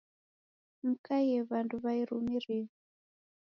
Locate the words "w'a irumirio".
1.83-2.65